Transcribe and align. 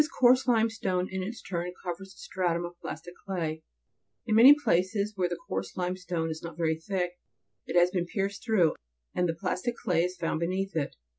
coarse 0.17 0.47
limestone 0.47 1.07
in 1.11 1.21
its 1.21 1.43
turn 1.43 1.71
covers 1.83 2.15
a 2.15 2.17
stratum 2.17 2.65
of 2.65 2.73
plastic 2.81 3.13
clay; 3.23 3.61
in 4.25 4.33
many 4.33 4.51
places 4.51 5.13
where 5.15 5.29
the 5.29 5.37
coarse 5.47 5.77
limestone 5.77 6.31
is 6.31 6.41
not 6.41 6.57
very 6.57 6.73
thick, 6.75 7.19
it 7.67 7.77
has 7.77 7.91
been 7.91 8.07
pierced 8.07 8.43
through, 8.43 8.73
and 9.13 9.29
the 9.29 9.37
plastic 9.39 9.75
clay 9.77 10.07
found 10.07 10.39
beneath 10.39 10.75
it. 10.75 10.95